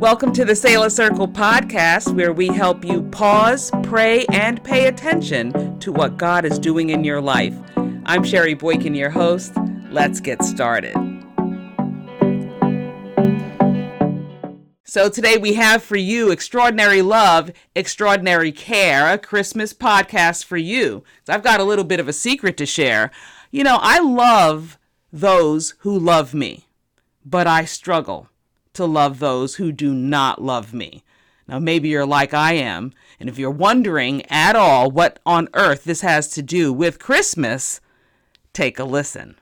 [0.00, 5.78] Welcome to the Selah Circle podcast, where we help you pause, pray, and pay attention
[5.80, 7.54] to what God is doing in your life.
[8.06, 9.52] I'm Sherry Boykin, your host.
[9.90, 10.94] Let's get started.
[14.84, 21.04] So, today we have for you Extraordinary Love, Extraordinary Care, a Christmas podcast for you.
[21.26, 23.10] So I've got a little bit of a secret to share.
[23.50, 24.78] You know, I love
[25.12, 26.68] those who love me,
[27.22, 28.29] but I struggle
[28.74, 31.02] to love those who do not love me.
[31.48, 35.84] Now, maybe you're like I am, and if you're wondering at all what on earth
[35.84, 37.80] this has to do with Christmas,
[38.52, 39.36] take a listen.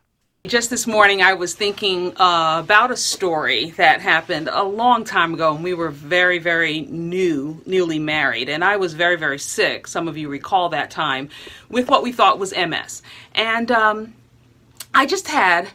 [0.46, 5.34] Just this morning, I was thinking uh, about a story that happened a long time
[5.34, 9.86] ago, and we were very, very new, newly married, and I was very, very sick.
[9.86, 11.28] Some of you recall that time
[11.68, 13.02] with what we thought was MS.
[13.34, 14.14] And um,
[14.94, 15.68] I just had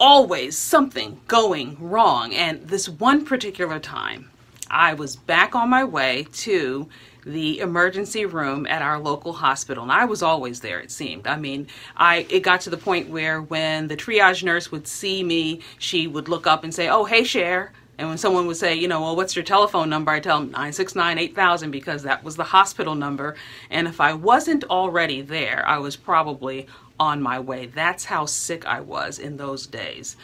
[0.00, 2.34] always something going wrong.
[2.34, 4.30] And this one particular time,
[4.70, 6.88] I was back on my way to
[7.26, 11.26] the emergency room at our local hospital and I was always there it seemed.
[11.26, 15.22] I mean, I it got to the point where when the triage nurse would see
[15.22, 18.74] me, she would look up and say, "Oh, hey Cher." And when someone would say,
[18.74, 20.10] you know, well, what's your telephone number?
[20.10, 23.36] I tell them 969 8000 because that was the hospital number.
[23.68, 26.66] And if I wasn't already there, I was probably
[27.00, 27.66] on my way.
[27.66, 30.16] That's how sick I was in those days.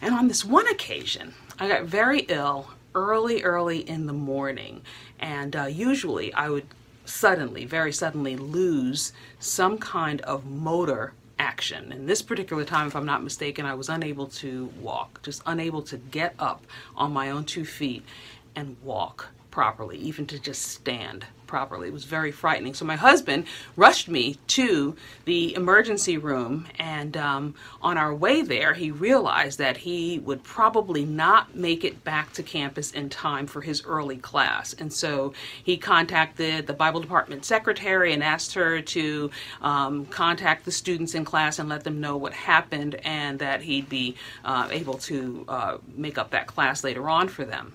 [0.00, 4.82] And on this one occasion, I got very ill early, early in the morning.
[5.18, 6.66] And uh, usually I would
[7.04, 11.90] suddenly, very suddenly, lose some kind of motor action.
[11.90, 15.82] And this particular time, if I'm not mistaken, I was unable to walk, just unable
[15.82, 16.64] to get up
[16.96, 18.04] on my own two feet
[18.54, 21.88] and walk properly, even to just stand properly.
[21.88, 22.72] It was very frightening.
[22.72, 23.44] So my husband
[23.76, 29.76] rushed me to the emergency room, and um, on our way there, he realized that
[29.76, 34.72] he would probably not make it back to campus in time for his early class.
[34.72, 39.30] And so he contacted the Bible department secretary and asked her to
[39.60, 43.90] um, contact the students in class and let them know what happened and that he'd
[43.90, 47.74] be uh, able to uh, make up that class later on for them.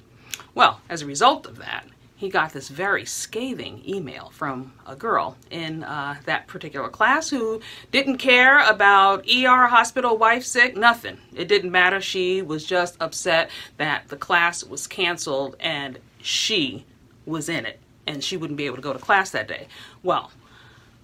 [0.56, 1.86] Well, as a result of that,
[2.18, 7.62] he got this very scathing email from a girl in uh, that particular class who
[7.92, 11.20] didn't care about ER, hospital, wife sick, nothing.
[11.36, 12.02] It didn't matter.
[12.02, 16.86] She was just upset that the class was canceled and she
[17.28, 19.68] was in it and she wouldn't be able to go to class that day.
[20.02, 20.32] Well,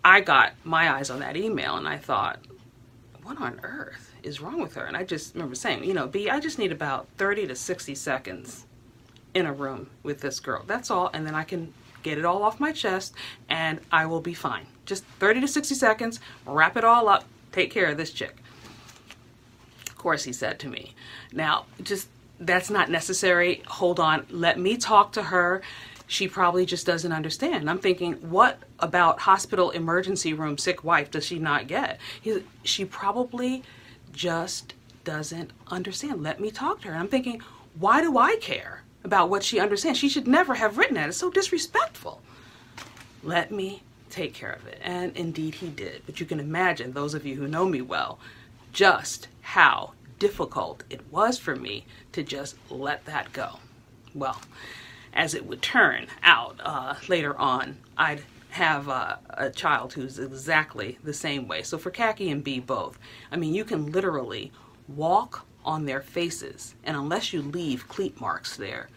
[0.03, 2.40] I got my eyes on that email and I thought,
[3.22, 4.85] what on earth is wrong with her?
[4.85, 7.94] And I just remember saying, you know, B, I just need about 30 to 60
[7.94, 8.66] seconds
[9.33, 10.63] in a room with this girl.
[10.67, 11.09] That's all.
[11.13, 11.73] And then I can
[12.03, 13.13] get it all off my chest
[13.49, 14.66] and I will be fine.
[14.85, 18.35] Just 30 to 60 seconds, wrap it all up, take care of this chick.
[19.88, 20.93] Of course, he said to me.
[21.31, 23.63] Now, just that's not necessary.
[23.67, 24.25] Hold on.
[24.29, 25.61] Let me talk to her.
[26.07, 27.69] She probably just doesn't understand.
[27.69, 31.99] I'm thinking, what about hospital emergency room sick wife does she not get?
[32.22, 33.63] He, she probably
[34.11, 34.73] just
[35.05, 36.22] doesn't understand.
[36.22, 36.95] Let me talk to her.
[36.95, 37.41] I'm thinking,
[37.79, 38.83] why do I care?
[39.03, 40.00] About what she understands.
[40.00, 41.09] She should never have written that.
[41.09, 42.22] It's so disrespectful.
[43.22, 44.80] Let me take care of it.
[44.81, 46.03] And indeed he did.
[46.06, 48.19] But you can imagine, those of you who know me well,
[48.72, 53.59] just how difficult it was for me to just let that go.
[54.14, 54.40] Well,
[55.14, 58.22] as it would turn out uh, later on, I'd
[58.52, 61.64] have uh, a child who's exactly the same way.
[61.64, 63.00] So for Khaki and B both,
[63.31, 64.52] I mean, you can literally
[64.88, 66.75] walk on their faces.
[66.84, 68.90] And unless you leave cleat marks there,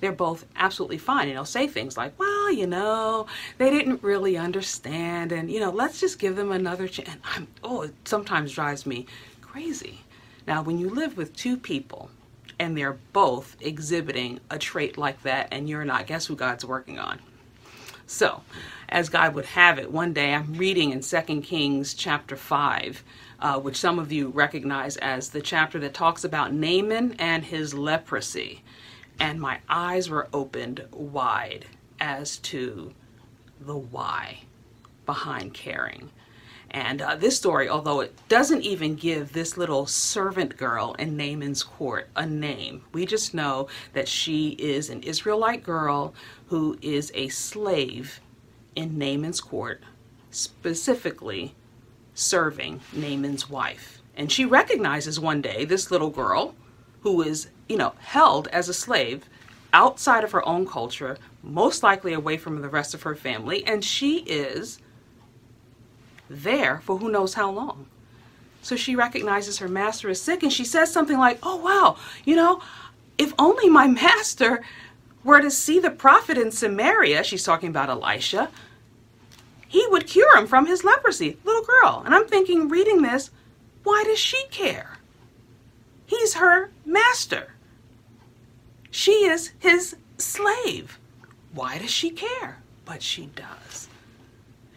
[0.00, 1.28] they're both absolutely fine.
[1.28, 3.26] And they'll say things like, well, you know,
[3.58, 5.32] they didn't really understand.
[5.32, 7.16] And, you know, let's just give them another chance.
[7.24, 9.06] I'm, oh, it sometimes drives me
[9.40, 10.00] crazy.
[10.46, 12.10] Now, when you live with two people
[12.58, 16.98] and they're both exhibiting a trait like that and you're not, guess who God's working
[16.98, 17.20] on?
[18.06, 18.42] So,
[18.88, 23.02] as God would have it, one day I'm reading in 2 Kings chapter 5
[23.44, 27.74] uh, which some of you recognize as the chapter that talks about Naaman and his
[27.74, 28.62] leprosy.
[29.20, 31.66] And my eyes were opened wide
[32.00, 32.94] as to
[33.60, 34.40] the why
[35.04, 36.10] behind caring.
[36.74, 41.62] And uh, this story, although it doesn't even give this little servant girl in Naaman's
[41.62, 46.14] court a name, we just know that she is an Israelite girl
[46.48, 48.20] who is a slave
[48.74, 49.84] in Naaman's court,
[50.32, 51.54] specifically
[52.12, 54.02] serving Naaman's wife.
[54.16, 56.56] And she recognizes one day this little girl
[57.02, 59.28] who is, you know, held as a slave
[59.72, 63.84] outside of her own culture, most likely away from the rest of her family, and
[63.84, 64.80] she is
[66.28, 67.86] there for who knows how long.
[68.62, 72.34] So she recognizes her master is sick and she says something like, Oh, wow, you
[72.36, 72.62] know,
[73.18, 74.62] if only my master
[75.22, 78.50] were to see the prophet in Samaria, she's talking about Elisha,
[79.68, 81.38] he would cure him from his leprosy.
[81.44, 82.02] Little girl.
[82.04, 83.30] And I'm thinking, reading this,
[83.82, 84.98] why does she care?
[86.06, 87.54] He's her master.
[88.90, 90.98] She is his slave.
[91.52, 92.58] Why does she care?
[92.84, 93.88] But she does.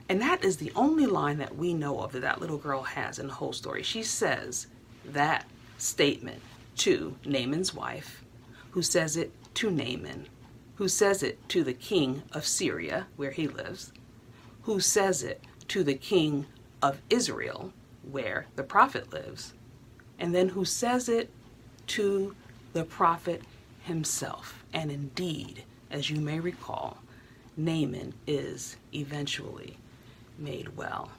[0.10, 3.20] And that is the only line that we know of that that little girl has
[3.20, 3.84] in the whole story.
[3.84, 4.68] She says
[5.06, 5.46] that
[5.78, 6.42] statement
[6.78, 8.24] to Naaman's wife,
[8.72, 10.28] who says it to Naaman,
[10.76, 13.92] who says it to the king of Syria, where he lives,
[14.64, 16.46] who says it to the king
[16.82, 17.74] of Israel,
[18.10, 19.54] where the prophet lives,
[20.20, 21.30] and then who says it
[21.88, 22.36] to
[22.74, 23.42] the prophet
[23.84, 24.64] himself.
[24.74, 26.98] And indeed, as you may recall,
[27.58, 29.78] Naaman is eventually
[30.40, 31.12] made well.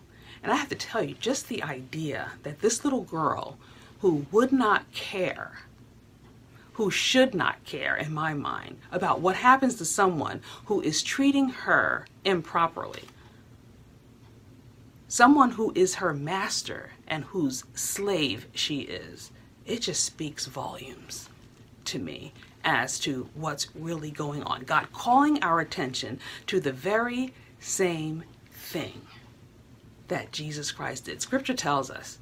[0.43, 3.59] And I have to tell you, just the idea that this little girl
[4.01, 5.59] who would not care,
[6.75, 11.49] who should not care, in my mind, about what happens to someone who is treating
[11.49, 13.03] her improperly,
[15.09, 19.33] someone who is her master and whose slave she is,
[19.67, 21.29] it just speaks volumes
[21.85, 22.33] to me
[22.65, 24.63] as to what's really going on.
[24.65, 28.25] God calling our attention to the very same
[28.59, 29.03] thing
[30.09, 31.23] that Jesus Christ did.
[31.23, 32.19] Scripture tells us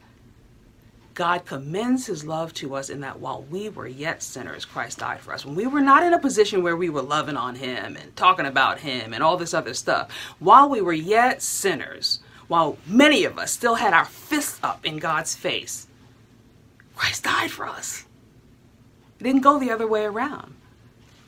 [1.17, 5.21] God commends his love to us in that while we were yet sinners, Christ died
[5.21, 5.47] for us.
[5.47, 8.45] When we were not in a position where we were loving on him and talking
[8.45, 10.11] about him and all this other stuff,
[10.41, 12.19] while we were yet sinners,
[12.49, 15.87] while many of us still had our fists up in God's face,
[16.97, 18.05] Christ died for us.
[19.19, 20.55] It didn't go the other way around.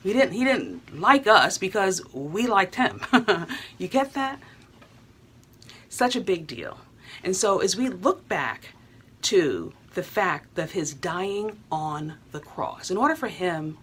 [0.02, 3.00] He didn't he didn't like us because we liked him.
[3.78, 4.38] you get that?
[5.88, 6.78] Such a big deal.
[7.24, 8.74] And so as we look back
[9.22, 13.78] to the fact of his dying on the cross, in order for him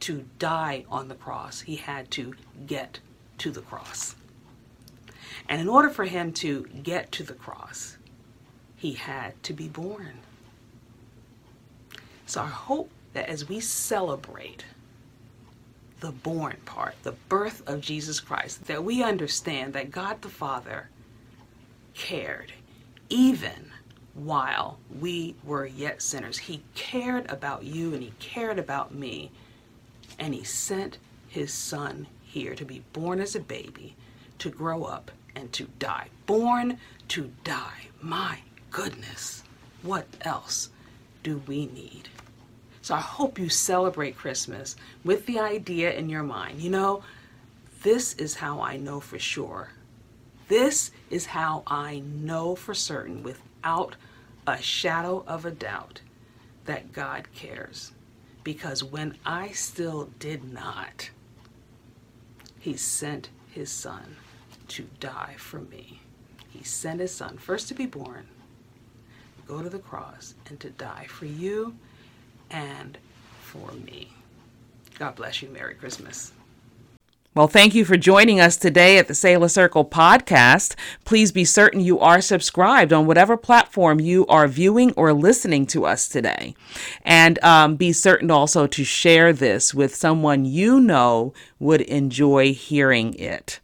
[0.00, 2.34] to die on the cross, he had to
[2.66, 3.00] get
[3.38, 4.16] to the cross.
[5.48, 7.96] And in order for him to get to the cross,
[8.76, 10.20] he had to be born.
[12.26, 14.64] So I hope that as we celebrate
[16.00, 20.88] the born part, the birth of Jesus Christ, that we understand that God the Father
[21.94, 22.52] cared
[23.10, 23.72] even
[24.14, 26.38] while we were yet sinners.
[26.38, 29.30] He cared about you and He cared about me.
[30.18, 30.98] And He sent
[31.28, 33.96] His Son here to be born as a baby,
[34.38, 36.08] to grow up, and to die.
[36.26, 36.78] Born
[37.08, 37.88] to die.
[38.00, 38.38] My
[38.70, 39.42] goodness.
[39.82, 40.70] What else
[41.22, 42.08] do we need?
[42.82, 46.60] So I hope you celebrate Christmas with the idea in your mind.
[46.60, 47.02] You know,
[47.82, 49.70] this is how I know for sure
[50.50, 53.94] this is how I know for certain, without
[54.48, 56.00] a shadow of a doubt,
[56.64, 57.92] that God cares.
[58.42, 61.10] Because when I still did not,
[62.58, 64.16] He sent His Son
[64.68, 66.00] to die for me.
[66.48, 68.26] He sent His Son first to be born,
[69.46, 71.76] go to the cross, and to die for you
[72.50, 72.98] and
[73.40, 74.12] for me.
[74.98, 75.48] God bless you.
[75.48, 76.32] Merry Christmas.
[77.32, 80.74] Well, thank you for joining us today at the Selah Circle podcast.
[81.04, 85.86] Please be certain you are subscribed on whatever platform you are viewing or listening to
[85.86, 86.56] us today.
[87.04, 93.14] And um, be certain also to share this with someone you know would enjoy hearing
[93.14, 93.60] it.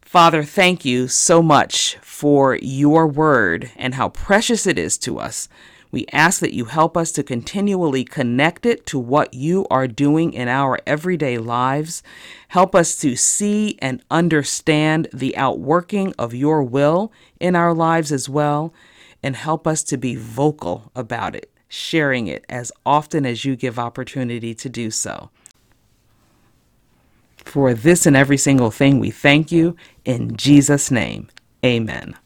[0.00, 5.48] Father, thank you so much for your word and how precious it is to us.
[5.90, 10.32] We ask that you help us to continually connect it to what you are doing
[10.32, 12.02] in our everyday lives.
[12.48, 18.28] Help us to see and understand the outworking of your will in our lives as
[18.28, 18.72] well.
[19.22, 23.78] And help us to be vocal about it, sharing it as often as you give
[23.78, 25.30] opportunity to do so.
[27.44, 31.28] For this and every single thing, we thank you in Jesus' name.
[31.64, 32.16] Amen.